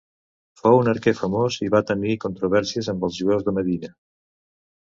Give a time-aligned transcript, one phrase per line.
[0.61, 3.95] Fou un arquer famós i va tenir controvèrsies amb els jueus de Medina.